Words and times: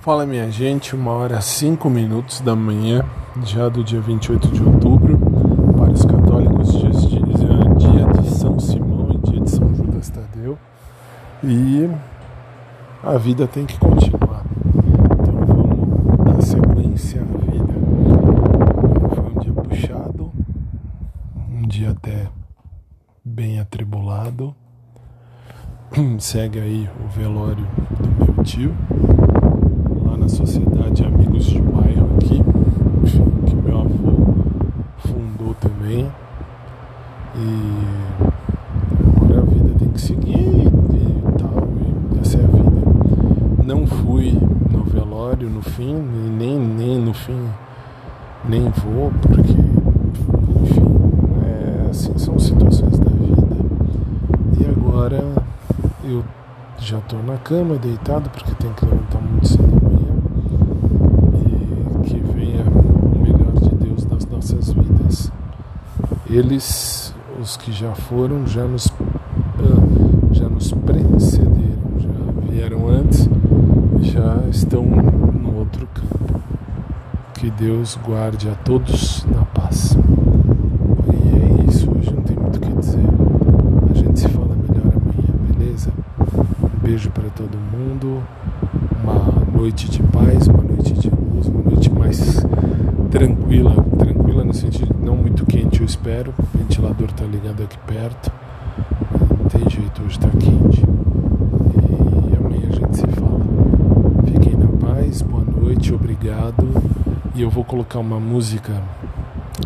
Fala 0.00 0.24
minha 0.24 0.50
gente, 0.50 0.96
uma 0.96 1.10
hora 1.10 1.42
cinco 1.42 1.90
minutos 1.90 2.40
da 2.40 2.56
manhã, 2.56 3.04
já 3.44 3.68
do 3.68 3.84
dia 3.84 4.00
28 4.00 4.48
de 4.48 4.62
outubro, 4.62 5.18
para 5.76 5.90
os 5.90 6.06
católicos, 6.06 6.72
dia 6.72 8.06
de, 8.06 8.30
São 8.30 8.58
Simão 8.58 9.10
e 9.10 9.30
dia 9.30 9.40
de 9.42 9.50
São 9.50 9.74
Judas 9.74 10.08
Tadeu. 10.08 10.56
E 11.44 11.86
a 13.04 13.18
vida 13.18 13.46
tem 13.46 13.66
que 13.66 13.78
continuar. 13.78 14.42
Então 15.12 15.34
vamos 15.46 16.24
dar 16.24 16.40
sequência 16.40 17.20
à 17.20 17.50
vida. 17.50 17.74
Foi 19.14 19.32
um 19.32 19.38
dia 19.38 19.52
puxado, 19.52 20.32
um 21.52 21.68
dia 21.68 21.90
até 21.90 22.30
bem 23.22 23.60
atribulado. 23.60 24.56
Segue 26.18 26.58
aí 26.58 26.88
o 27.04 27.08
velório 27.08 27.66
do 27.98 28.32
meu 28.32 28.42
tio 28.42 28.74
na 30.20 30.28
sociedade 30.28 31.02
Amigos 31.02 31.46
de 31.46 31.62
Bairro 31.62 32.10
aqui, 32.16 32.42
que 33.46 33.56
meu 33.56 33.78
avô 33.80 34.34
fundou 34.98 35.54
também. 35.54 36.06
E 37.36 37.84
agora 39.16 39.40
a 39.40 39.44
vida 39.44 39.74
tem 39.78 39.88
que 39.88 40.00
seguir 40.00 40.66
e 40.66 41.38
tal, 41.38 41.68
e 42.14 42.18
essa 42.20 42.38
é 42.38 42.44
a 42.44 42.46
vida. 42.46 43.64
Não 43.64 43.86
fui 43.86 44.32
no 44.70 44.84
velório 44.84 45.48
no 45.48 45.62
fim, 45.62 45.94
nem, 45.94 46.58
nem 46.58 46.98
no 46.98 47.14
fim, 47.14 47.40
nem 48.48 48.62
vou, 48.62 49.12
porque, 49.22 49.52
enfim, 50.62 50.86
é, 51.44 51.90
assim, 51.90 52.18
são 52.18 52.38
situações 52.38 52.98
da 52.98 53.10
vida. 53.10 53.56
E 54.58 54.66
agora 54.66 55.22
eu 56.04 56.24
já 56.78 56.98
estou 56.98 57.22
na 57.22 57.36
cama 57.36 57.76
deitado 57.76 58.28
porque 58.30 58.54
tem 58.54 58.72
que 58.72 58.84
levantar 58.84 59.20
muito 59.20 59.46
cedo 59.46 59.80
Eles, 66.32 67.09
os 67.40 67.56
que 67.56 67.72
já 67.72 67.94
foram, 67.94 68.46
já 68.46 68.64
nos, 68.64 68.92
ah, 69.58 70.32
já 70.32 70.46
nos 70.46 70.72
precederam, 70.72 71.48
já 71.98 72.50
vieram 72.50 72.86
antes, 72.86 73.28
já 74.02 74.42
estão 74.50 74.84
no 74.84 75.58
outro 75.58 75.88
campo. 75.94 76.40
Que 77.34 77.50
Deus 77.50 77.98
guarde 78.04 78.48
a 78.48 78.54
todos 78.56 79.24
na 79.24 79.42
paz. 79.46 79.96
E 81.14 81.62
é 81.62 81.70
isso, 81.70 81.90
hoje 81.90 82.12
não 82.14 82.22
tem 82.22 82.36
muito 82.36 82.56
o 82.56 82.60
que 82.60 82.72
dizer. 82.74 83.06
A 83.90 83.94
gente 83.94 84.20
se 84.20 84.28
fala 84.28 84.54
melhor 84.54 84.92
amanhã, 84.94 85.56
beleza? 85.56 85.90
Um 86.62 86.80
beijo 86.82 87.10
para 87.10 87.30
todo 87.30 87.56
mundo, 87.56 88.22
uma 89.02 89.58
noite 89.58 89.88
de 89.90 90.02
paz, 90.02 90.46
uma 90.46 90.62
noite 90.62 90.92
de 90.92 91.08
luz, 91.08 91.46
uma 91.46 91.62
noite 91.62 91.90
mais 91.90 92.44
tranquila, 93.10 93.74
tranquila 93.98 94.44
no 94.44 94.52
sentido 94.52 94.90
não 95.10 95.16
muito 95.16 95.44
quente, 95.46 95.79
eu 95.79 95.79
espero. 95.90 96.32
O 96.38 96.58
ventilador 96.58 97.08
está 97.08 97.24
ligado 97.24 97.62
aqui 97.62 97.76
perto. 97.78 98.32
Não 99.38 99.48
tem 99.48 99.68
jeito, 99.68 100.02
hoje 100.02 100.18
está 100.18 100.28
quente. 100.28 100.84
E 102.30 102.36
amanhã 102.36 102.68
a 102.68 102.72
gente 102.72 102.96
se 102.96 103.06
fala. 103.08 103.40
Fiquem 104.24 104.56
na 104.56 104.68
paz, 104.86 105.22
boa 105.22 105.44
noite, 105.44 105.92
obrigado. 105.92 106.66
E 107.34 107.42
eu 107.42 107.50
vou 107.50 107.64
colocar 107.64 107.98
uma 107.98 108.20
música 108.20 108.72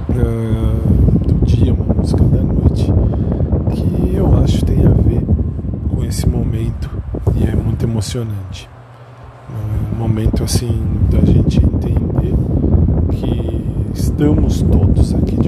uh, 0.08 1.26
do 1.26 1.44
dia, 1.44 1.74
uma 1.74 1.92
música 1.94 2.22
da 2.24 2.42
noite, 2.42 2.86
que 3.74 4.16
eu 4.16 4.36
acho 4.42 4.58
que 4.58 4.64
tem 4.64 4.86
a 4.86 4.90
ver 4.90 5.22
com 5.90 6.02
esse 6.04 6.26
momento 6.26 6.90
e 7.36 7.44
é 7.44 7.54
muito 7.54 7.84
emocionante. 7.84 8.68
Um 9.92 9.98
momento 9.98 10.42
assim 10.42 10.82
da 11.10 11.20
gente 11.20 11.58
entender 11.62 12.34
estamos 14.14 14.62
todos 14.62 15.12
aqui 15.14 15.43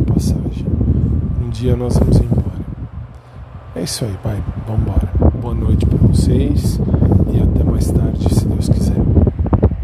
dia 1.66 1.74
nós 1.74 1.96
vamos 1.96 2.20
embora. 2.20 2.60
É 3.74 3.82
isso 3.82 4.04
aí, 4.04 4.16
pai. 4.22 4.40
Vamos 4.68 4.82
embora. 4.82 5.10
Boa 5.40 5.52
noite 5.52 5.84
para 5.84 5.98
vocês 5.98 6.78